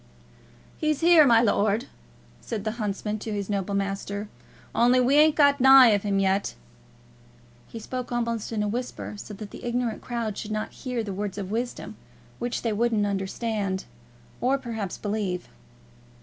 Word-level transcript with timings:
"He's 0.79 1.01
here, 1.01 1.27
my 1.27 1.43
lord," 1.43 1.85
said 2.39 2.63
the 2.63 2.71
huntsman 2.81 3.19
to 3.19 3.31
his 3.33 3.51
noble 3.51 3.75
master, 3.75 4.29
"only 4.73 4.99
we 4.99 5.13
ain't 5.13 5.35
got 5.35 5.61
nigh 5.61 5.95
him 5.95 6.17
yet." 6.17 6.55
He 7.67 7.77
spoke 7.77 8.11
almost 8.11 8.51
in 8.51 8.63
a 8.63 8.67
whisper, 8.67 9.13
so 9.17 9.35
that 9.35 9.51
the 9.51 9.63
ignorant 9.63 10.01
crowd 10.01 10.39
should 10.39 10.49
not 10.49 10.71
hear 10.71 11.03
the 11.03 11.13
words 11.13 11.37
of 11.37 11.51
wisdom, 11.51 11.97
which 12.39 12.63
they 12.63 12.73
wouldn't 12.73 13.05
understand 13.05 13.85
or 14.41 14.57
perhaps 14.57 14.97
believe. 14.97 15.47